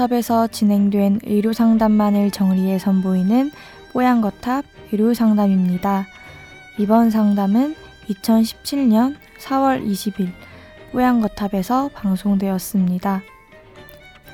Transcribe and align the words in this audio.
뽀얀거탑에서 0.00 0.46
진행된 0.48 1.20
의료 1.24 1.52
상담만을 1.52 2.30
정리해 2.30 2.78
선보이는 2.78 3.50
뽀얀거탑 3.92 4.64
의료 4.92 5.12
상담입니다. 5.12 6.06
이번 6.78 7.10
상담은 7.10 7.74
2017년 8.08 9.16
4월 9.38 9.86
20일 9.86 10.32
뽀얀거탑에서 10.92 11.90
방송되었습니다. 11.92 13.20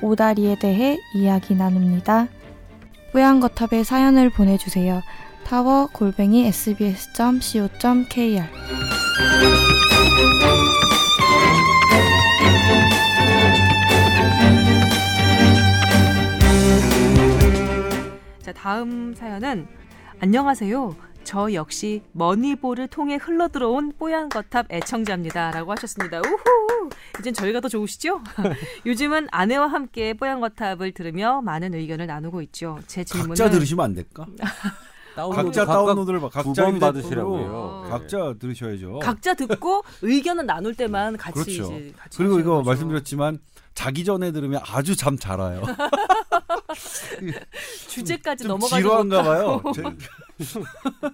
오다리에 0.01 0.55
대해 0.59 0.97
이야기 1.15 1.53
나눕니다. 1.53 2.27
뽀얀거탑에 3.11 3.83
사연을 3.83 4.29
보내주세요. 4.29 5.01
타워 5.43 5.87
골뱅이 5.91 6.45
sbs.co.kr 6.47 7.87
자, 18.47 18.53
다음 18.53 19.13
사연은 19.13 19.67
안녕하세요. 20.21 20.95
저 21.25 21.51
역시 21.51 22.01
머니볼을 22.13 22.87
통해 22.87 23.17
흘러들어온 23.17 23.91
뽀얀 23.99 24.29
거탑 24.29 24.71
애청자입니다 24.71 25.51
라고 25.51 25.73
하셨습니다. 25.73 26.19
우후! 26.19 26.89
이젠 27.19 27.33
저희가 27.33 27.59
더 27.59 27.67
좋으시죠? 27.67 28.21
요즘은 28.85 29.27
아내와 29.31 29.67
함께 29.67 30.13
뽀얀 30.13 30.39
거탑을 30.39 30.93
들으며 30.93 31.41
많은 31.41 31.73
의견을 31.73 32.07
나누고 32.07 32.41
있죠. 32.43 32.79
제 32.87 33.03
질문은 33.03 33.35
각자 33.35 33.49
들으시면 33.49 33.83
안 33.83 33.93
될까? 33.93 34.25
다운로드 35.17 35.43
각자 35.43 35.65
다운로드를 35.65 36.21
봐. 36.21 36.29
각자 36.29 36.71
받으시라고요. 36.79 37.87
각자 37.89 38.33
들으셔야죠. 38.39 38.99
각자 38.99 39.33
듣고 39.33 39.83
의견은 40.03 40.45
나눌 40.45 40.73
때만 40.73 41.17
같이 41.17 41.57
그렇죠. 41.57 41.73
이제 41.73 41.93
같이 41.97 42.17
그리고 42.17 42.39
이거 42.39 42.51
거죠. 42.59 42.65
말씀드렸지만 42.69 43.39
자기 43.73 44.05
전에 44.05 44.31
들으면 44.31 44.61
아주 44.65 44.95
잠 44.95 45.17
잘 45.17 45.37
와요. 45.39 45.63
주제까지 47.87 48.43
좀 48.43 48.49
넘어가지 48.49 48.75
지루한가 48.75 49.23
봐요. 49.23 49.63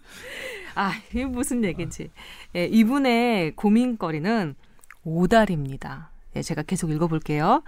아, 0.76 0.94
이게 1.12 1.26
무슨 1.26 1.64
얘기인지. 1.64 2.10
예, 2.56 2.66
이분의 2.66 3.56
고민거리는 3.56 4.56
오달입니다. 5.04 6.10
예, 6.36 6.42
제가 6.42 6.64
계속 6.64 6.92
읽어볼게요. 6.92 7.64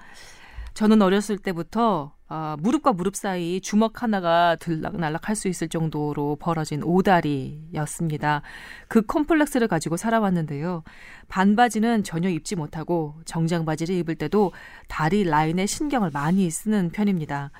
저는 0.73 1.01
어렸을 1.01 1.37
때부터 1.37 2.13
아, 2.27 2.57
무릎과 2.59 2.93
무릎 2.93 3.15
사이 3.15 3.61
주먹 3.61 4.01
하나가 4.01 4.57
들락날락 4.59 5.29
할 5.29 5.35
수 5.35 5.47
있을 5.47 5.69
정도로 5.69 6.37
벌어진 6.37 6.81
오다리였습니다. 6.83 8.41
그 8.87 9.03
컴플렉스를 9.03 9.67
가지고 9.67 9.95
살아왔는데요. 9.95 10.83
반바지는 11.27 12.03
전혀 12.03 12.29
입지 12.29 12.55
못하고 12.55 13.13
정장 13.25 13.63
바지를 13.63 13.95
입을 13.95 14.15
때도 14.15 14.53
다리 14.87 15.23
라인에 15.23 15.67
신경을 15.67 16.09
많이 16.11 16.49
쓰는 16.49 16.89
편입니다. 16.89 17.51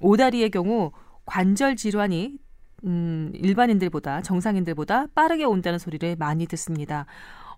오다리의 0.00 0.50
경우 0.50 0.92
관절 1.26 1.76
질환이 1.76 2.38
음, 2.84 3.30
일반인들보다 3.34 4.22
정상인들보다 4.22 5.08
빠르게 5.14 5.44
온다는 5.44 5.78
소리를 5.78 6.16
많이 6.16 6.46
듣습니다. 6.46 7.06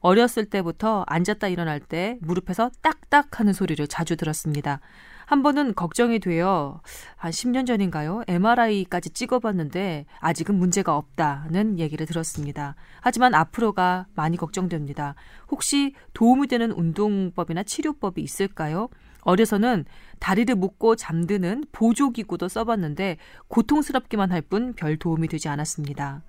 어렸을 0.01 0.45
때부터 0.47 1.05
앉았다 1.07 1.47
일어날 1.49 1.79
때 1.79 2.19
무릎에서 2.21 2.71
딱딱 2.83 3.39
하는 3.39 3.53
소리를 3.53 3.87
자주 3.87 4.17
들었습니다. 4.17 4.81
한 5.27 5.43
번은 5.45 5.75
걱정이 5.75 6.19
되어 6.19 6.81
한 7.17 7.31
10년 7.31 7.67
전인가요? 7.67 8.23
MRI까지 8.27 9.11
찍어봤는데 9.11 10.07
아직은 10.19 10.57
문제가 10.57 10.97
없다는 10.97 11.79
얘기를 11.79 12.05
들었습니다. 12.05 12.75
하지만 13.01 13.33
앞으로가 13.33 14.07
많이 14.15 14.37
걱정됩니다. 14.37 15.15
혹시 15.49 15.95
도움이 16.13 16.49
되는 16.49 16.73
운동법이나 16.73 17.63
치료법이 17.63 18.21
있을까요? 18.21 18.89
어려서는 19.23 19.85
다리를 20.21 20.55
묶고 20.55 20.97
잠드는 20.97 21.65
보조기구도 21.73 22.49
써봤는데 22.49 23.17
고통스럽기만 23.49 24.31
할 24.31 24.43
뿐 24.43 24.75
별 24.75 24.97
도움이 24.97 25.29
되지 25.29 25.49
않았습니다. 25.49 26.23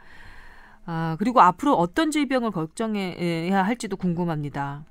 아, 0.85 1.15
그리고 1.19 1.41
앞으로 1.41 1.75
어떤 1.75 2.11
질병을 2.11 2.51
걱정해야 2.51 3.63
할지도 3.65 3.97
궁금합니다. 3.97 4.85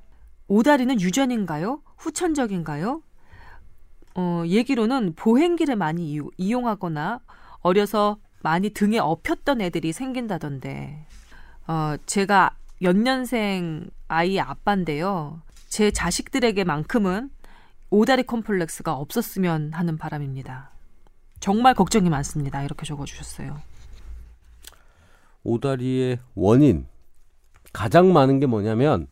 오다리는 0.49 1.01
유전인가요? 1.01 1.83
후천적인가요? 1.97 3.03
어, 4.15 4.43
얘기로는 4.47 5.15
보행기를 5.15 5.77
많이 5.77 6.19
이용하거나 6.37 7.21
어려서 7.61 8.19
많이 8.43 8.71
등에 8.71 8.99
업혔던 8.99 9.61
애들이 9.61 9.93
생긴다던데. 9.93 11.07
어, 11.69 11.95
제가 12.07 12.57
연년생 12.83 13.89
아이 14.09 14.39
아빠인데요. 14.41 15.41
제 15.69 15.91
자식들에게만큼은 15.91 17.31
오다리 17.93 18.23
컴플렉스가 18.23 18.95
없었으면 18.95 19.75
하는 19.75 19.99
바람입니다. 19.99 20.71
정말 21.41 21.75
걱정이 21.75 22.09
많습니다. 22.09 22.63
이렇게 22.63 22.87
적어주셨어요. 22.87 23.59
오다리의 25.45 26.19
원인 26.35 26.87
가장 27.75 28.15
많은 28.15 28.41
게 28.41 28.47
뭐냐면 28.47 29.09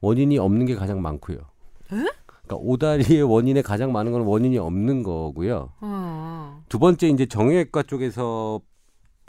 원인이 0.00 0.38
없는 0.38 0.66
게 0.66 0.74
가장 0.74 1.00
많고요. 1.02 1.38
그러니까 1.86 2.56
오다리의 2.56 3.22
원인에 3.22 3.62
가장 3.62 3.92
많은 3.92 4.10
건 4.10 4.22
원인이 4.22 4.58
없는 4.58 5.04
거고요. 5.04 5.72
어. 5.82 6.64
두 6.68 6.80
번째 6.80 7.10
이제 7.10 7.26
정형외과 7.26 7.84
쪽에서 7.84 8.60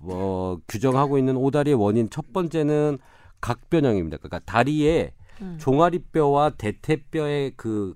뭐 0.02 0.60
규정하고 0.68 1.20
있는 1.20 1.38
오다리의 1.38 1.76
원인 1.76 2.10
첫 2.10 2.34
번째는 2.34 2.98
각변형입니다. 3.42 4.18
그러니까 4.18 4.40
다리에 4.40 5.14
음. 5.42 5.58
종아리뼈와 5.60 6.52
대퇴뼈의 6.58 7.54
그 7.58 7.94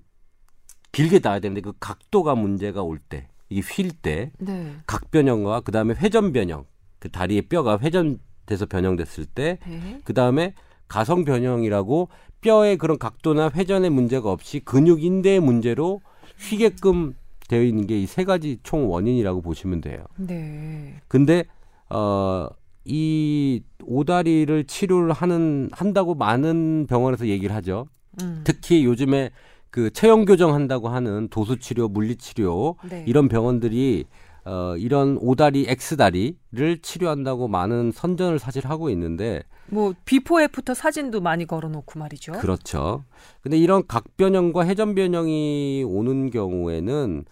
길게 0.92 1.18
닿아야 1.20 1.40
되는데 1.40 1.60
그 1.60 1.72
각도가 1.80 2.34
문제가 2.34 2.82
올 2.82 2.98
때, 2.98 3.28
이게 3.48 3.60
휠 3.60 3.90
때, 4.02 4.32
네. 4.38 4.72
각변형과 4.86 5.60
그 5.60 5.72
다음에 5.72 5.94
회전 5.94 6.32
변형, 6.32 6.64
그 6.98 7.10
다리의 7.10 7.42
뼈가 7.42 7.78
회전돼서 7.78 8.66
변형됐을 8.66 9.26
때, 9.26 9.58
네. 9.66 10.00
그 10.04 10.14
다음에 10.14 10.54
가성 10.88 11.24
변형이라고 11.24 12.08
뼈의 12.40 12.78
그런 12.78 12.98
각도나 12.98 13.50
회전의 13.54 13.90
문제가 13.90 14.30
없이 14.30 14.60
근육 14.60 15.02
인대의 15.02 15.40
문제로 15.40 16.00
휘게끔 16.38 17.14
되어 17.48 17.62
있는 17.62 17.86
게 17.86 17.98
이 18.00 18.06
세 18.06 18.24
가지 18.24 18.58
총 18.62 18.90
원인이라고 18.90 19.40
보시면 19.42 19.80
돼요. 19.80 20.04
네. 20.16 21.00
근데 21.08 21.44
어 21.90 22.48
이 22.90 23.62
오다리를 23.84 24.64
치료를 24.64 25.12
하는 25.12 25.68
한다고 25.72 26.14
많은 26.14 26.86
병원에서 26.88 27.26
얘기를 27.26 27.54
하죠. 27.56 27.86
음. 28.22 28.40
특히 28.44 28.82
요즘에 28.86 29.30
그 29.70 29.90
체형 29.90 30.24
교정 30.24 30.54
한다고 30.54 30.88
하는 30.88 31.28
도수 31.28 31.58
치료, 31.58 31.88
물리 31.88 32.16
치료 32.16 32.76
네. 32.88 33.04
이런 33.06 33.28
병원들이 33.28 34.04
어 34.44 34.76
이런 34.78 35.18
오다리 35.20 35.66
X다리를 35.68 36.78
치료한다고 36.82 37.48
많은 37.48 37.92
선전을 37.92 38.38
사실 38.38 38.66
하고 38.66 38.88
있는데 38.90 39.42
뭐 39.66 39.92
before 40.06 40.40
after 40.40 40.72
사진도 40.72 41.20
많이 41.20 41.46
걸어놓고 41.46 41.98
말이죠. 41.98 42.32
그렇죠. 42.32 43.04
근데 43.42 43.58
이런 43.58 43.86
각변형과 43.86 44.64
회전변형이 44.66 45.84
오는 45.86 46.30
경우에는 46.30 47.24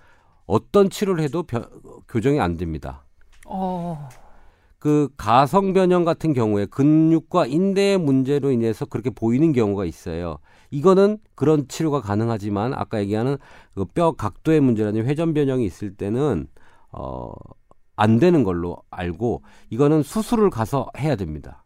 어떤 0.44 0.91
치료를 0.91 1.24
해도 1.24 1.42
변- 1.44 1.64
교정이 2.08 2.38
안 2.41 2.56
됩니다. 2.58 3.04
어. 3.47 4.08
그 4.78 5.09
가성 5.16 5.72
변형 5.72 6.04
같은 6.04 6.32
경우에 6.32 6.66
근육과 6.66 7.47
인대의 7.47 7.98
문제로 7.98 8.50
인해서 8.50 8.84
그렇게 8.87 9.10
보이는 9.10 9.53
경우가 9.53 9.84
있어요. 9.84 10.38
이거는 10.70 11.19
그런 11.34 11.66
치료가 11.69 12.00
가능하지만 12.00 12.75
아까 12.75 13.00
얘기하는 13.00 13.38
그 13.75 13.84
뼈 13.86 14.12
각도의 14.12 14.60
문제라는 14.60 15.06
회전 15.06 15.34
변형이 15.34 15.65
있을 15.65 15.95
때는 15.97 16.48
어, 16.92 17.33
안 17.97 18.18
되는 18.18 18.45
걸로 18.45 18.78
알고 18.91 19.42
이거는 19.71 20.03
수술을 20.03 20.50
가서 20.50 20.89
해야 20.98 21.16
됩니다. 21.16 21.65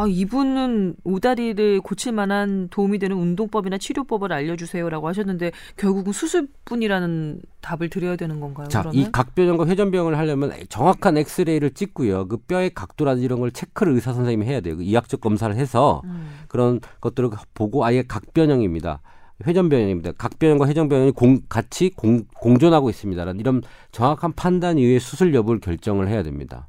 아 0.00 0.06
이분은 0.08 0.96
오다리를 1.04 1.82
고칠 1.82 2.12
만한 2.12 2.68
도움이 2.70 2.98
되는 2.98 3.18
운동법이나 3.18 3.76
치료법을 3.76 4.32
알려주세요라고 4.32 5.06
하셨는데 5.08 5.52
결국은 5.76 6.14
수술뿐이라는 6.14 7.42
답을 7.60 7.90
드려야 7.90 8.16
되는 8.16 8.40
건가요? 8.40 8.68
자, 8.68 8.80
그러면? 8.80 8.98
이 8.98 9.12
각변형과 9.12 9.66
회전변형을 9.66 10.16
하려면 10.16 10.52
정확한 10.70 11.18
엑스레이를 11.18 11.72
찍고요. 11.72 12.28
그 12.28 12.38
뼈의 12.38 12.70
각도라든지 12.70 13.26
이런 13.26 13.40
걸 13.40 13.50
체크를 13.50 13.92
의사 13.92 14.14
선생님이 14.14 14.46
해야 14.46 14.62
돼요. 14.62 14.78
그 14.78 14.82
이학적 14.82 15.20
검사를 15.20 15.54
해서 15.54 16.00
음. 16.04 16.30
그런 16.48 16.80
것들을 17.02 17.28
보고 17.52 17.84
아예 17.84 18.02
각변형입니다. 18.02 19.02
회전변형입니다. 19.46 20.12
각변형과 20.12 20.66
회전변형이 20.66 21.10
공, 21.12 21.40
같이 21.50 21.90
공, 21.90 22.24
공존하고 22.36 22.88
있습니다라는 22.88 23.38
이런 23.38 23.60
정확한 23.92 24.32
판단 24.32 24.78
이후에 24.78 24.98
수술 24.98 25.34
여부를 25.34 25.60
결정을 25.60 26.08
해야 26.08 26.22
됩니다. 26.22 26.68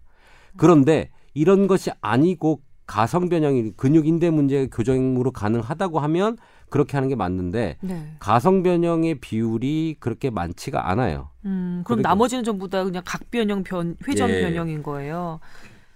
그런데 0.57 1.11
이런 1.33 1.67
것이 1.67 1.91
아니고 2.01 2.61
가성 2.91 3.29
변형이 3.29 3.71
근육 3.77 4.05
인대 4.05 4.29
문제 4.29 4.67
교정으로 4.67 5.31
가능하다고 5.31 6.01
하면 6.01 6.35
그렇게 6.69 6.97
하는 6.97 7.07
게 7.07 7.15
맞는데 7.15 7.77
네. 7.79 8.15
가성 8.19 8.63
변형의 8.63 9.21
비율이 9.21 9.95
그렇게 10.01 10.29
많지가 10.29 10.89
않아요. 10.89 11.29
음, 11.45 11.83
그럼 11.85 12.01
나머지는 12.01 12.43
전부 12.43 12.67
다 12.67 12.83
그냥 12.83 13.01
각변형 13.05 13.63
변 13.63 13.95
회전 14.05 14.29
예. 14.29 14.41
변형인 14.41 14.83
거예요. 14.83 15.39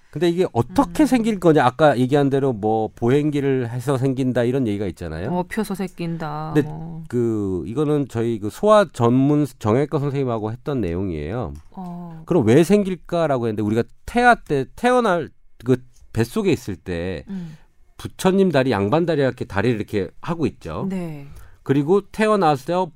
근데 0.09 0.29
이게 0.29 0.47
어떻게 0.53 1.03
음. 1.03 1.05
생길 1.05 1.41
거냐? 1.41 1.65
아까 1.65 1.97
얘기한 1.99 2.29
대로 2.29 2.53
뭐 2.53 2.89
보행기를 2.95 3.69
해서 3.69 3.97
생긴다 3.97 4.43
이런 4.43 4.65
얘기가 4.65 4.85
있잖아요. 4.85 5.33
어, 5.33 5.43
펴서 5.49 5.75
새낀다. 5.75 6.53
근데 6.53 6.65
뭐. 6.65 7.03
그 7.09 7.65
이거는 7.67 8.07
저희 8.07 8.39
그 8.39 8.49
소아 8.49 8.85
전문 8.93 9.45
정형외과 9.59 9.99
선생님하고 9.99 10.53
했던 10.53 10.79
내용이에요. 10.79 11.51
어. 11.71 12.23
그럼 12.25 12.47
왜 12.47 12.63
생길까라고 12.63 13.47
했는데 13.47 13.63
우리가 13.63 13.83
태아 14.05 14.35
때 14.35 14.63
태어날 14.77 15.27
그 15.65 15.75
뱃속에 16.15 16.51
있을 16.51 16.77
때 16.77 17.25
음. 17.27 17.57
부처님 17.97 18.51
다리 18.51 18.71
양반 18.71 19.05
다리 19.05 19.21
이렇게 19.21 19.43
다리를 19.43 19.75
이렇게 19.75 20.09
하고 20.21 20.45
있죠. 20.47 20.87
네. 20.89 21.27
그리고 21.61 22.09
태어나서 22.09 22.91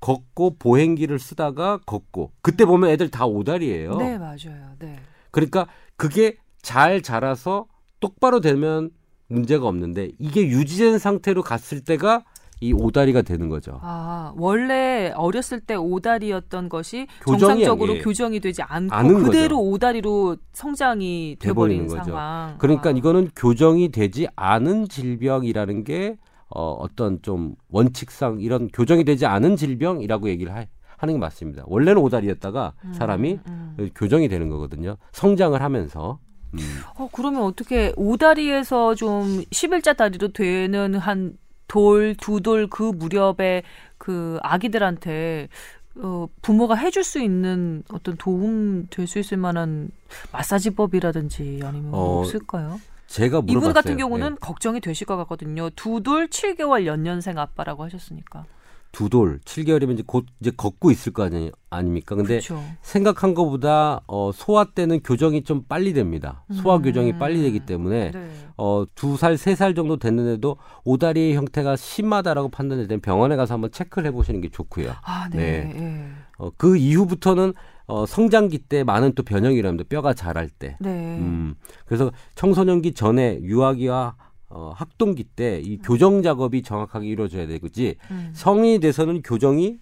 걷고 0.00 0.56
보행기를 0.58 1.18
쓰다가 1.18 1.78
걷고 1.86 2.32
그때 2.42 2.64
보면 2.66 2.90
애들 2.90 3.10
다 3.10 3.24
오다리예요. 3.24 3.96
네, 3.96 4.18
맞아요. 4.18 4.74
네. 4.78 4.98
그러니까 5.30 5.66
그게 5.96 6.36
잘 6.60 7.00
자라서 7.00 7.66
똑바로 8.00 8.40
되면 8.40 8.90
문제가 9.28 9.66
없는데 9.66 10.10
이게 10.18 10.46
유지된 10.46 10.98
상태로 10.98 11.42
갔을 11.42 11.82
때가 11.82 12.24
이 12.62 12.72
오다리가 12.72 13.22
되는 13.22 13.48
거죠. 13.48 13.80
아, 13.82 14.32
원래 14.36 15.12
어렸을 15.16 15.58
때 15.58 15.74
오다리였던 15.74 16.68
것이 16.68 17.08
교정이 17.24 17.40
정상적으로 17.40 17.90
아니에요. 17.90 18.04
교정이 18.04 18.38
되지 18.38 18.62
않고 18.62 19.24
그대로 19.24 19.56
거죠. 19.56 19.70
오다리로 19.70 20.36
성장이 20.52 21.38
돼버리는 21.40 21.88
거죠. 21.88 22.04
상황. 22.04 22.56
그러니까 22.58 22.90
아. 22.90 22.92
이거는 22.92 23.30
교정이 23.34 23.88
되지 23.90 24.28
않은 24.36 24.88
질병이라는 24.88 25.82
게 25.82 26.18
어, 26.50 26.72
어떤 26.74 27.20
좀 27.22 27.56
원칙상 27.68 28.38
이런 28.40 28.68
교정이 28.68 29.02
되지 29.02 29.26
않은 29.26 29.56
질병이라고 29.56 30.28
얘기를 30.28 30.54
하, 30.54 30.64
하는 30.98 31.14
게 31.14 31.18
맞습니다. 31.18 31.64
원래는 31.66 32.00
오다리였다가 32.00 32.74
음, 32.84 32.92
사람이 32.92 33.40
음. 33.44 33.90
교정이 33.96 34.28
되는 34.28 34.48
거거든요. 34.48 34.98
성장을 35.10 35.60
하면서. 35.60 36.20
음. 36.54 36.60
어, 36.96 37.08
그러면 37.10 37.42
어떻게 37.42 37.92
오다리에서 37.96 38.94
좀 38.94 39.42
11자 39.50 39.96
다리로 39.96 40.28
되는 40.28 40.94
한 40.94 41.36
돌, 41.72 42.14
두 42.16 42.40
돌 42.40 42.66
그 42.68 42.82
무렵에 42.82 43.62
그 43.96 44.38
아기들한테 44.42 45.48
어, 45.96 46.26
부모가 46.42 46.74
해줄 46.74 47.02
수 47.02 47.18
있는 47.20 47.82
어떤 47.90 48.16
도움 48.16 48.86
될 48.90 49.06
수 49.06 49.18
있을 49.18 49.38
만한 49.38 49.90
마사지법이라든지 50.32 51.60
아니면 51.64 51.94
어, 51.94 52.20
없을까요? 52.20 52.78
제가 53.06 53.40
물어봤어요. 53.42 53.58
이분 53.58 53.72
같은 53.72 53.96
경우는 53.96 54.30
네. 54.30 54.36
걱정이 54.40 54.80
되실 54.80 55.06
것 55.06 55.16
같거든요. 55.18 55.70
두 55.70 56.00
돌 56.02 56.28
7개월 56.28 56.84
연년생 56.86 57.38
아빠라고 57.38 57.84
하셨으니까. 57.84 58.44
두 58.92 59.08
돌, 59.08 59.40
7개월이면 59.40 59.94
이제 59.94 60.02
곧 60.06 60.26
이제 60.40 60.52
걷고 60.54 60.90
있을 60.90 61.12
거 61.12 61.22
아니, 61.24 61.50
아닙니까? 61.70 62.14
근데 62.14 62.34
그렇죠. 62.40 62.62
생각한 62.82 63.32
것보다 63.34 64.02
어, 64.06 64.30
소아 64.34 64.64
때는 64.74 65.00
교정이 65.00 65.44
좀 65.44 65.64
빨리 65.66 65.94
됩니다. 65.94 66.44
소아 66.52 66.76
음. 66.76 66.82
교정이 66.82 67.18
빨리 67.18 67.40
되기 67.40 67.60
때문에 67.60 68.10
네. 68.10 68.30
어, 68.58 68.84
두 68.94 69.16
살, 69.16 69.38
세 69.38 69.54
살 69.54 69.74
정도 69.74 69.96
됐는데도 69.96 70.58
오다리의 70.84 71.34
형태가 71.34 71.76
심하다라고 71.76 72.50
판단될 72.50 72.86
때는 72.86 73.00
병원에 73.00 73.36
가서 73.36 73.54
한번 73.54 73.70
체크를 73.70 74.08
해보시는 74.08 74.42
게 74.42 74.50
좋고요. 74.50 74.92
아, 75.02 75.28
네. 75.30 75.72
네. 75.74 76.10
어, 76.36 76.50
그 76.58 76.76
이후부터는 76.76 77.54
어, 77.86 78.06
성장기 78.06 78.58
때 78.58 78.84
많은 78.84 79.14
또 79.14 79.22
변형이 79.22 79.56
일어납니다. 79.56 79.88
뼈가 79.88 80.12
자랄 80.14 80.48
때. 80.50 80.76
네. 80.80 80.90
음, 81.18 81.54
그래서 81.86 82.12
청소년기 82.34 82.92
전에 82.94 83.40
유아기와 83.42 84.16
어, 84.54 84.72
학동기 84.76 85.24
때 85.24 85.60
이 85.64 85.78
교정 85.78 86.22
작업이 86.22 86.62
정확하게 86.62 87.06
이루어져야 87.08 87.46
되지 87.46 87.96
음. 88.10 88.30
성인이 88.34 88.78
돼서는 88.80 89.22
교정이 89.22 89.78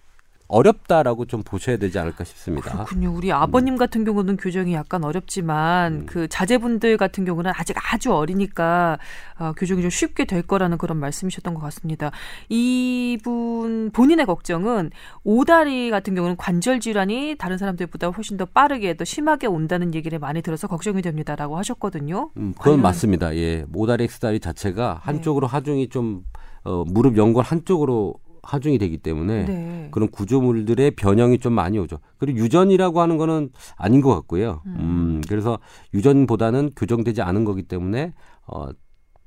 어렵다라고 0.51 1.25
좀 1.25 1.43
보셔야 1.43 1.77
되지 1.77 1.97
않을까 1.97 2.23
싶습니다. 2.25 2.71
그렇군요. 2.71 3.13
우리 3.15 3.31
아버님 3.31 3.77
같은 3.77 4.03
경우는 4.03 4.35
교정이 4.37 4.73
약간 4.73 5.03
어렵지만 5.05 5.93
음. 5.93 6.05
그 6.05 6.27
자제분들 6.27 6.97
같은 6.97 7.23
경우는 7.25 7.51
아직 7.55 7.75
아주 7.93 8.13
어리니까 8.13 8.99
어, 9.39 9.53
교정이 9.57 9.81
좀 9.81 9.89
쉽게 9.89 10.25
될 10.25 10.41
거라는 10.41 10.77
그런 10.77 10.97
말씀이셨던 10.97 11.53
것 11.53 11.61
같습니다. 11.61 12.11
이분 12.49 13.91
본인의 13.91 14.25
걱정은 14.25 14.91
오다리 15.23 15.89
같은 15.89 16.15
경우는 16.15 16.35
관절 16.37 16.79
질환이 16.79 17.35
다른 17.37 17.57
사람들보다 17.57 18.09
훨씬 18.09 18.37
더 18.37 18.45
빠르게 18.45 18.95
더 18.97 19.05
심하게 19.05 19.47
온다는 19.47 19.95
얘기를 19.95 20.19
많이 20.19 20.41
들어서 20.41 20.67
걱정이 20.67 21.01
됩니다라고 21.01 21.57
하셨거든요. 21.57 22.31
음, 22.37 22.51
그건 22.57 22.73
관련- 22.73 22.81
맞습니다. 22.81 23.35
예. 23.35 23.65
모다리 23.69 24.03
엑스다리 24.03 24.39
자체가 24.39 24.99
한쪽으로 25.03 25.47
하중이 25.47 25.89
좀 25.89 26.23
어, 26.63 26.83
무릎 26.85 27.17
연골 27.17 27.43
한쪽으로 27.43 28.15
하중이 28.43 28.77
되기 28.77 28.97
때문에 28.97 29.45
네. 29.45 29.87
그런 29.91 30.09
구조물들의 30.09 30.91
변형이 30.91 31.39
좀 31.39 31.53
많이 31.53 31.77
오죠. 31.77 31.99
그리고 32.17 32.39
유전이라고 32.39 33.01
하는 33.01 33.17
거는 33.17 33.49
아닌 33.75 34.01
것 34.01 34.13
같고요. 34.15 34.61
음, 34.65 35.21
그래서 35.27 35.59
유전보다는 35.93 36.71
교정되지 36.75 37.21
않은 37.21 37.45
거기 37.45 37.63
때문에 37.63 38.13
어, 38.47 38.69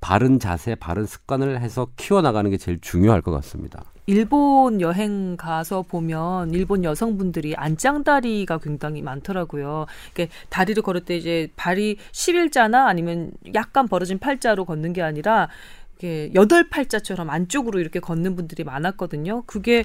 바른 0.00 0.38
자세, 0.38 0.74
바른 0.74 1.06
습관을 1.06 1.60
해서 1.60 1.86
키워나가는 1.96 2.50
게 2.50 2.58
제일 2.58 2.78
중요할 2.80 3.22
것 3.22 3.30
같습니다. 3.30 3.84
일본 4.06 4.82
여행 4.82 5.36
가서 5.38 5.80
보면 5.80 6.50
일본 6.50 6.84
여성분들이 6.84 7.54
안짱다리가 7.56 8.58
굉장히 8.58 9.00
많더라고요. 9.00 9.86
이게 10.12 10.28
다리를 10.50 10.82
걸을 10.82 11.06
때 11.06 11.16
이제 11.16 11.48
발이 11.56 11.96
11자나 12.12 12.84
아니면 12.86 13.30
약간 13.54 13.88
벌어진 13.88 14.18
팔자로 14.18 14.66
걷는 14.66 14.92
게 14.92 15.00
아니라 15.00 15.48
이게 15.96 16.30
여덟 16.34 16.68
팔자처럼 16.68 17.30
안쪽으로 17.30 17.80
이렇게 17.80 18.00
걷는 18.00 18.36
분들이 18.36 18.64
많았거든요. 18.64 19.42
그게 19.46 19.84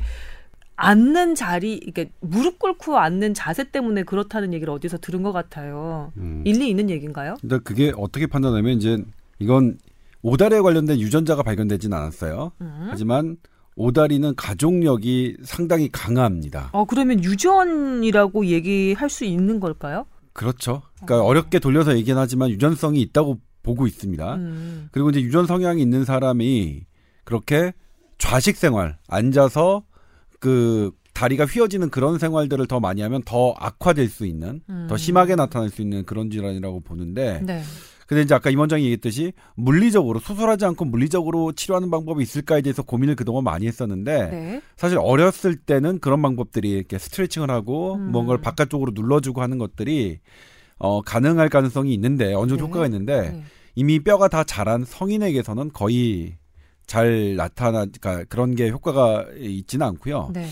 앉는 0.75 1.35
자리, 1.35 1.73
이게 1.73 2.11
무릎 2.21 2.57
꿇고 2.59 2.97
앉는 2.97 3.33
자세 3.33 3.69
때문에 3.69 4.03
그렇다는 4.03 4.53
얘기를 4.53 4.71
어디서 4.73 4.99
들은 4.99 5.23
것 5.23 5.33
같아요. 5.33 6.13
음. 6.17 6.41
일리 6.45 6.69
있는 6.69 6.89
얘기인가요? 6.89 7.35
근데 7.41 7.59
그게 7.59 7.91
어떻게 7.97 8.27
판단하면 8.27 8.77
이제 8.77 8.97
이건 9.39 9.77
오다리에 10.21 10.61
관련된 10.61 10.99
유전자가 10.99 11.43
발견되진 11.43 11.91
않았어요. 11.91 12.53
음. 12.61 12.87
하지만 12.89 13.37
오다리는 13.75 14.35
가족력이 14.35 15.37
상당히 15.43 15.89
강합니다. 15.91 16.69
어 16.73 16.85
그러면 16.85 17.23
유전이라고 17.23 18.45
얘기할 18.45 19.09
수 19.09 19.25
있는 19.25 19.59
걸까요? 19.59 20.05
그렇죠. 20.33 20.81
그러니까 21.03 21.25
어렵게 21.25 21.59
돌려서 21.59 21.97
얘기는 21.97 22.19
하지만 22.19 22.49
유전성이 22.49 23.01
있다고 23.01 23.39
보고 23.63 23.87
있습니다. 23.87 24.35
음. 24.35 24.89
그리고 24.91 25.09
이제 25.09 25.21
유전 25.21 25.45
성향이 25.45 25.81
있는 25.81 26.05
사람이 26.05 26.85
그렇게 27.23 27.73
좌식 28.17 28.57
생활, 28.57 28.97
앉아서 29.07 29.83
그 30.39 30.91
다리가 31.13 31.45
휘어지는 31.45 31.89
그런 31.89 32.17
생활들을 32.17 32.65
더 32.67 32.79
많이 32.79 33.01
하면 33.01 33.21
더 33.23 33.53
악화될 33.57 34.07
수 34.07 34.25
있는, 34.25 34.61
음. 34.69 34.87
더 34.89 34.97
심하게 34.97 35.35
나타날 35.35 35.69
수 35.69 35.81
있는 35.81 36.05
그런 36.05 36.29
질환이라고 36.29 36.79
보는데, 36.81 37.41
네. 37.43 37.61
근데 38.09 38.23
이제 38.23 38.33
아까 38.33 38.49
임원장이 38.49 38.85
얘기했듯이 38.85 39.33
물리적으로 39.53 40.19
수술하지 40.19 40.65
않고 40.65 40.85
물리적으로 40.85 41.51
치료하는 41.51 41.91
방법이 41.91 42.23
있을까에 42.23 42.61
대해서 42.61 42.81
고민을 42.81 43.15
그동안 43.15 43.43
많이 43.43 43.67
했었는데 43.67 44.29
네. 44.31 44.61
사실 44.75 44.97
어렸을 44.97 45.55
때는 45.55 45.99
그런 45.99 46.19
방법들이 46.23 46.71
이렇게 46.71 46.97
스트레칭을 46.97 47.51
하고 47.51 47.97
음. 47.97 48.11
뭔가를 48.11 48.41
바깥쪽으로 48.41 48.93
눌러주고 48.95 49.43
하는 49.43 49.59
것들이 49.59 50.21
어 50.79 51.01
가능할 51.01 51.49
가능성이 51.49 51.93
있는데 51.93 52.33
어느 52.33 52.49
정도 52.49 52.63
네. 52.63 52.69
효과가 52.69 52.85
있는데 52.85 53.31
네. 53.31 53.43
이미 53.75 53.99
뼈가 53.99 54.27
다 54.27 54.43
자란 54.43 54.83
성인에게서는 54.83 55.71
거의 55.73 56.37
잘 56.87 57.35
나타나 57.35 57.85
그러니까 57.85 58.23
그런 58.29 58.55
게 58.55 58.69
효과가 58.69 59.27
있지는 59.37 59.85
않고요. 59.85 60.31
네. 60.33 60.47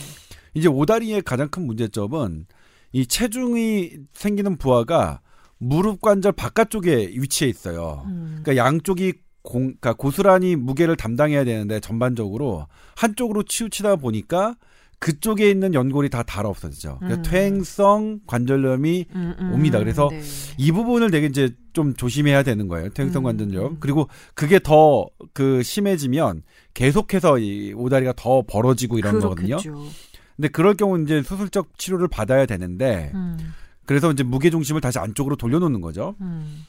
이제 0.53 0.67
오다리의 0.67 1.23
가장 1.23 1.49
큰 1.49 1.65
문제점은 1.65 2.45
이 2.91 3.05
체중이 3.05 3.91
생기는 4.13 4.57
부하가 4.57 5.21
무릎 5.57 6.01
관절 6.01 6.33
바깥쪽에 6.33 7.13
위치해 7.15 7.49
있어요. 7.49 8.03
음. 8.05 8.39
그러니까 8.43 8.63
양쪽이 8.63 9.13
공, 9.41 9.61
그러니까 9.63 9.93
고스란히 9.93 10.55
무게를 10.55 10.95
담당해야 10.95 11.43
되는데 11.45 11.79
전반적으로 11.79 12.67
한쪽으로 12.95 13.43
치우치다 13.43 13.95
보니까 13.95 14.55
그쪽에 14.99 15.49
있는 15.49 15.73
연골이 15.73 16.09
다 16.09 16.23
닳아 16.23 16.47
없어지죠. 16.47 16.97
그러니까 16.99 17.21
음. 17.21 17.23
퇴행성 17.23 18.21
관절염이 18.25 19.05
음, 19.13 19.35
음. 19.39 19.53
옵니다. 19.53 19.77
그래서 19.79 20.09
네. 20.11 20.21
이 20.57 20.71
부분을 20.71 21.11
되게 21.11 21.27
이제 21.27 21.55
좀 21.73 21.93
조심해야 21.93 22.41
되는 22.43 22.67
거예요. 22.67 22.89
퇴행성 22.89 23.21
음. 23.21 23.23
관절염. 23.23 23.77
그리고 23.79 24.07
그게 24.33 24.59
더 24.59 25.07
그 25.37 25.61
심해지면 25.61 26.41
계속해서 26.73 27.37
이 27.37 27.71
오다리가 27.75 28.13
더 28.15 28.41
벌어지고 28.41 28.97
이런 28.97 29.19
거거든요. 29.19 29.57
그렇겠죠. 29.57 29.87
근데 30.35 30.47
그럴 30.47 30.73
경우 30.73 30.99
이제 30.99 31.21
수술적 31.21 31.77
치료를 31.77 32.07
받아야 32.07 32.47
되는데 32.47 33.11
음, 33.13 33.37
그래서 33.85 34.11
이제 34.11 34.23
무게 34.23 34.49
중심을 34.49 34.81
다시 34.81 34.97
안쪽으로 34.97 35.35
돌려놓는 35.35 35.81
거죠. 35.81 36.15
음. 36.21 36.65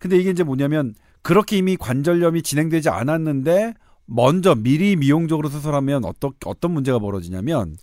근데 0.00 0.16
이게 0.18 0.30
이제 0.30 0.42
뭐냐면 0.42 0.94
그렇게 1.22 1.56
이미 1.56 1.76
관절염이 1.76 2.42
진행되지 2.42 2.88
않았는데 2.88 3.74
먼저 4.08 4.54
미리 4.54 4.96
미용적으로 4.96 5.48
수술하면 5.48 6.04
어떤 6.04 6.32
어떤 6.46 6.70
문제가 6.72 6.98
벌어지냐면 6.98 7.76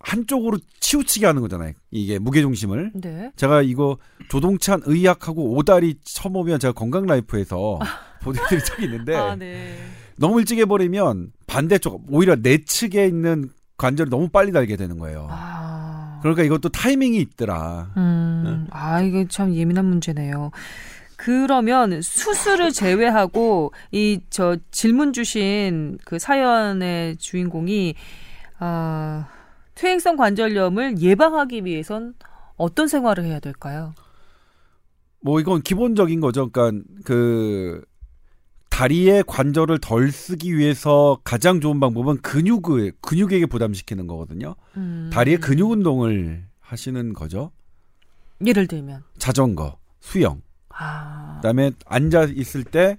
한쪽으로 0.00 0.58
치우치게 0.80 1.26
하는 1.26 1.40
거잖아요. 1.42 1.72
이게 1.90 2.18
무게 2.18 2.40
중심을. 2.40 2.92
네. 2.94 3.30
제가 3.36 3.62
이거 3.62 3.98
조동찬 4.28 4.82
의학하고 4.84 5.54
오다리 5.54 5.94
쳐보면 6.04 6.58
제가 6.58 6.72
건강 6.72 7.06
라이프에서 7.06 7.78
보내드린 8.22 8.64
적이 8.64 8.84
있는데 8.84 9.14
아, 9.14 9.36
네. 9.36 9.76
너무 10.16 10.40
일찍 10.40 10.58
해버리면 10.58 11.32
반대쪽 11.46 12.06
오히려 12.10 12.34
내 12.36 12.58
측에 12.64 13.06
있는 13.06 13.50
관절이 13.76 14.10
너무 14.10 14.28
빨리 14.28 14.50
달게 14.50 14.76
되는 14.76 14.98
거예요. 14.98 15.28
아. 15.30 16.18
그러니까 16.20 16.42
이것도 16.42 16.70
타이밍이 16.70 17.16
있더라. 17.18 17.92
음. 17.96 18.66
아, 18.70 19.00
이게 19.00 19.26
참 19.28 19.54
예민한 19.54 19.84
문제네요. 19.84 20.50
그러면 21.18 22.00
수술을 22.00 22.70
제외하고 22.72 23.72
이 23.90 24.20
저 24.30 24.56
질문 24.70 25.12
주신 25.12 25.98
그 26.04 26.18
사연의 26.20 27.16
주인공이 27.16 27.94
아 28.60 29.28
퇴행성 29.74 30.16
관절염을 30.16 31.00
예방하기 31.00 31.64
위해선 31.64 32.14
어떤 32.56 32.86
생활을 32.86 33.24
해야 33.24 33.40
될까요? 33.40 33.94
뭐 35.20 35.40
이건 35.40 35.60
기본적인 35.62 36.20
거죠. 36.20 36.50
그러니까 36.50 36.84
그 37.04 37.82
다리의 38.70 39.24
관절을 39.26 39.78
덜 39.80 40.12
쓰기 40.12 40.56
위해서 40.56 41.18
가장 41.24 41.60
좋은 41.60 41.80
방법은 41.80 42.18
근육을 42.18 42.92
근육에게 43.00 43.46
부담시키는 43.46 44.06
거거든요. 44.06 44.54
음. 44.76 45.10
다리의 45.12 45.38
근육 45.38 45.72
운동을 45.72 46.44
하시는 46.60 47.12
거죠. 47.12 47.50
예를 48.46 48.68
들면 48.68 49.02
자전거, 49.18 49.78
수영. 49.98 50.42
아 50.78 51.36
그다음에 51.36 51.72
앉아 51.86 52.28
있을 52.34 52.64
때 52.64 52.96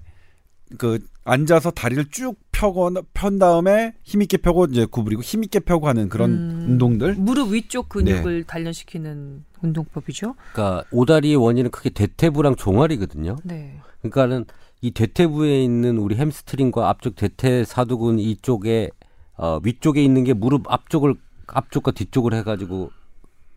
그 0.77 0.99
앉아서 1.23 1.71
다리를 1.71 2.05
쭉 2.11 2.35
펴거나 2.51 3.01
편 3.13 3.39
다음에 3.39 3.93
힘 4.03 4.21
있게 4.21 4.37
펴고 4.37 4.65
이제 4.65 4.85
구부리고 4.85 5.21
힘 5.21 5.43
있게 5.43 5.59
펴고 5.59 5.87
하는 5.87 6.09
그런 6.09 6.31
음. 6.31 6.65
운동들. 6.69 7.15
무릎 7.15 7.51
위쪽 7.51 7.89
근육을 7.89 8.43
단련시키는 8.45 9.45
운동법이죠. 9.61 10.35
그러니까 10.53 10.83
오다리의 10.91 11.35
원인은 11.37 11.71
크게 11.71 11.89
대퇴부랑 11.89 12.55
종아리거든요. 12.55 13.37
네. 13.43 13.79
그러니까는 14.01 14.45
이 14.81 14.91
대퇴부에 14.91 15.63
있는 15.63 15.97
우리 15.97 16.15
햄스트링과 16.15 16.89
앞쪽 16.89 17.15
대퇴사두근 17.15 18.19
이쪽에 18.19 18.89
어, 19.37 19.59
위쪽에 19.63 20.03
있는 20.03 20.23
게 20.23 20.33
무릎 20.33 20.71
앞쪽을 20.71 21.15
앞쪽과 21.47 21.91
뒤쪽을 21.91 22.33
해가지고 22.33 22.91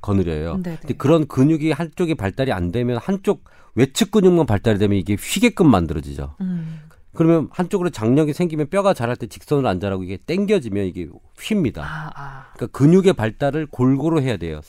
거느려요. 0.03 0.59
네. 0.63 0.77
근데 0.79 0.95
그런 0.95 1.27
근육이 1.27 1.73
한쪽이 1.73 2.15
발달이 2.17 2.53
안 2.53 2.73
되면 2.73 2.99
한쪽 2.99 3.45
외측 3.75 4.11
근육만 4.11 4.45
발달이 4.45 4.79
되면 4.79 4.99
이게 4.99 5.17
휘게끔 5.19 5.71
만들어지죠. 5.71 6.35
음. 6.43 6.81
그러면 7.15 7.49
한쪽으로 7.51 7.91
장력이 7.91 8.33
생기면 8.33 8.69
뼈가 8.69 8.95
자랄 8.95 9.17
때 9.17 9.27
직선으로 9.27 9.69
안 9.69 9.81
자라고 9.81 10.03
이게 10.03 10.17
당겨지면 10.17 10.87
이게 10.87 11.09
휩니다. 11.39 11.83
아, 11.83 12.11
아. 12.15 12.53
그러니까 12.55 12.79
근육의 12.79 13.13
발달을 13.15 13.67
골고루 13.67 14.21
해야 14.21 14.37
돼요. 14.37 14.61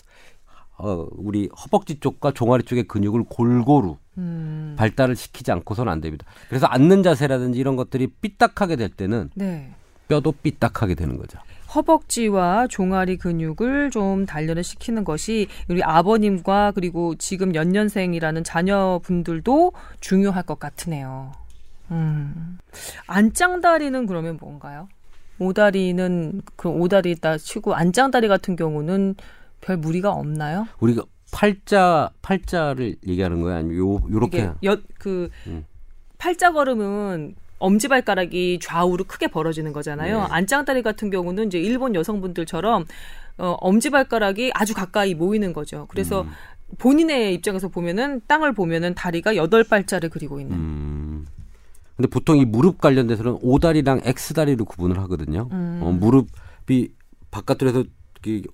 어, 0.78 1.08
우리 1.12 1.50
허벅지 1.58 2.00
쪽과 2.00 2.32
종아리 2.32 2.64
쪽의 2.64 2.86
근육을 2.86 3.24
골고루 3.30 3.98
음. 4.18 4.76
발달을 4.78 5.16
시키지 5.16 5.52
않고서는 5.52 5.92
안 5.92 6.02
됩니다. 6.02 6.26
그래서 6.50 6.66
앉는 6.66 7.04
자세라든지 7.04 7.60
이런 7.60 7.76
것들이 7.76 8.08
삐딱하게 8.22 8.76
될 8.76 8.90
때는 8.90 9.30
네. 9.36 9.74
뼈도 10.08 10.34
삐딱하게 10.44 10.96
되는 10.96 11.18
거죠. 11.18 11.40
허벅지와 11.76 12.68
종아리 12.68 13.18
근육을 13.18 13.92
좀 13.92 14.26
단련을 14.26 14.64
시키는 14.64 15.04
것이 15.04 15.48
우리 15.70 15.82
아버님과 15.84 16.72
그리고 16.76 17.16
지금 17.16 17.56
연년생이라는 17.56 18.44
자녀분들도 18.44 19.72
중요할 20.00 20.44
것 20.44 20.60
같으네요. 20.60 21.32
음. 21.92 22.58
안짱다리는 23.08 24.06
그러면 24.06 24.38
뭔가요? 24.40 24.88
오다리는 25.40 26.42
그 26.56 26.70
오다리 26.70 27.12
있다 27.12 27.38
치고 27.38 27.74
안짱다리 27.74 28.28
같은 28.28 28.56
경우는 28.56 29.16
별 29.62 29.78
무리가 29.78 30.12
없나요? 30.12 30.68
우리가 30.80 31.04
팔자 31.32 32.12
팔자를 32.22 32.96
얘기하는 33.08 33.42
거야 33.42 33.58
아니면 33.58 33.78
요 33.78 34.00
요렇게 34.12 34.52
엿그 34.62 35.30
음. 35.48 35.66
팔자 36.18 36.52
걸음은 36.52 37.36
엄지발가락이 37.60 38.60
좌우로 38.62 39.06
크게 39.06 39.28
벌어지는 39.28 39.74
거잖아요. 39.74 40.20
네. 40.20 40.28
안짱다리 40.30 40.82
같은 40.82 41.10
경우는 41.10 41.48
이제 41.48 41.60
일본 41.60 41.96
여성분들처럼 41.96 42.86
어, 43.38 43.58
엄지발가락이 43.60 44.52
아주 44.54 44.74
가까이 44.74 45.14
모이는 45.16 45.54
거죠. 45.54 45.86
그래서 45.90 46.22
음. 46.22 46.30
본인의 46.78 47.34
입장에서 47.36 47.68
보면은 47.68 48.22
땅을 48.28 48.54
보면은 48.54 48.96
다리가 48.96 49.36
여덟 49.36 49.64
발자를 49.64 50.10
그리고 50.10 50.40
있는. 50.40 50.56
음. 50.56 51.26
근데 51.96 52.10
보통 52.10 52.38
이 52.38 52.46
무릎 52.46 52.82
관련돼서는 52.82 53.38
오다리랑 53.42 54.02
X다리로 54.04 54.66
구분을 54.66 55.00
하거든요. 55.04 55.48
음. 55.52 55.80
어, 55.84 55.92
무릎이 55.92 56.92
바깥으로서 57.32 57.84
이렇게 58.24 58.48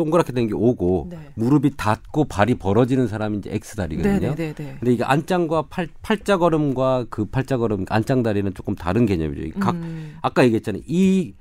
동그랗게 0.00 0.32
된 0.32 0.46
게 0.48 0.54
오고 0.54 1.08
네. 1.10 1.18
무릎이 1.34 1.76
닿고 1.76 2.24
발이 2.24 2.54
벌어지는 2.54 3.06
사람이 3.08 3.38
이제 3.38 3.50
X다리거든요. 3.52 4.34
네네네. 4.34 4.54
근데 4.54 4.92
이게 4.92 5.04
안짱과 5.04 5.62
팔, 5.68 5.88
팔자 6.02 6.38
걸음과 6.38 7.06
그 7.10 7.26
팔자 7.26 7.58
걸음 7.58 7.84
안짱 7.88 8.22
다리는 8.22 8.52
조금 8.54 8.74
다른 8.74 9.04
개념이죠. 9.06 9.42
이각 9.42 9.74
음. 9.74 10.16
아까 10.22 10.42
얘기했잖아요. 10.44 10.82
이 10.86 11.34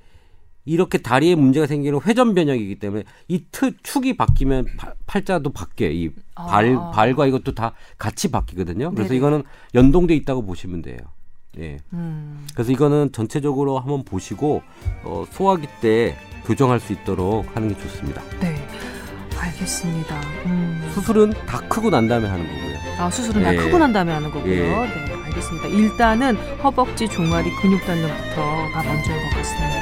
이렇게 0.65 0.97
다리에 0.99 1.35
문제가 1.35 1.65
생기는 1.65 1.99
회전 2.05 2.35
변형이기 2.35 2.75
때문에 2.75 3.03
이 3.29 3.43
트, 3.51 3.71
축이 3.81 4.17
바뀌면 4.17 4.65
팔- 4.77 4.93
팔자도 5.07 5.51
바뀌어요. 5.51 5.91
이 5.91 6.09
발, 6.35 6.75
아. 6.75 6.91
발과 6.91 7.25
이것도 7.27 7.55
다 7.55 7.73
같이 7.97 8.29
바뀌거든요. 8.29 8.91
그래서 8.91 9.07
네네. 9.09 9.17
이거는 9.17 9.43
연동돼 9.73 10.13
있다고 10.15 10.43
보시면 10.45 10.81
돼요. 10.83 10.97
예. 11.57 11.77
음. 11.93 12.47
그래서 12.53 12.71
이거는 12.71 13.11
전체적으로 13.11 13.79
한번 13.79 14.03
보시고 14.03 14.61
어, 15.03 15.25
소화기 15.31 15.67
때 15.81 16.15
교정할 16.45 16.79
수 16.79 16.93
있도록 16.93 17.55
하는 17.55 17.69
게 17.69 17.77
좋습니다. 17.81 18.21
네. 18.39 18.55
알겠습니다. 19.37 20.19
음. 20.45 20.89
수술은 20.93 21.31
다 21.47 21.59
크고 21.67 21.89
난 21.89 22.07
다음에 22.07 22.27
하는 22.27 22.45
거고요. 22.45 22.77
아, 22.99 23.09
수술은 23.09 23.41
다 23.43 23.53
예. 23.53 23.57
크고 23.57 23.77
난 23.77 23.93
다음에 23.93 24.11
하는 24.11 24.31
거고요. 24.31 24.53
예. 24.53 24.59
네, 24.59 25.13
알겠습니다. 25.25 25.67
일단은 25.69 26.35
허벅지, 26.63 27.07
종아리, 27.07 27.49
근육 27.61 27.81
단련부터가 27.85 28.83
먼저인 28.83 29.17
것 29.29 29.37
같습니다. 29.37 29.79